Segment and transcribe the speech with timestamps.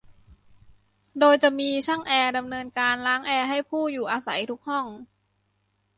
[1.19, 4.85] โดยจะมีช่างแอร์ดำเนินการล้างแอร์ให้ผู้อยู่อาศัยทุกห้อง